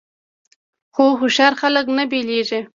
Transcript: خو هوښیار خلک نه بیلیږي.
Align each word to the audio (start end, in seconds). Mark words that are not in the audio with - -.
خو 0.95 1.03
هوښیار 1.19 1.53
خلک 1.61 1.85
نه 1.97 2.03
بیلیږي. 2.11 2.59